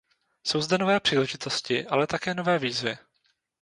Jsou 0.43 0.61
zde 0.61 0.77
nové 0.77 0.99
příležitosti, 0.99 1.85
ale 1.87 2.07
také 2.07 2.33
nové 2.33 2.59
výzvy. 2.59 2.97